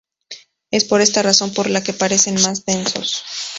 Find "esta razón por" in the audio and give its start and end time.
0.99-1.69